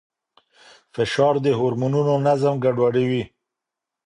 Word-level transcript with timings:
فشار 0.93 1.35
د 1.45 1.47
هورمونونو 1.59 2.13
نظم 2.27 2.55
ګډوډوي. 2.63 3.23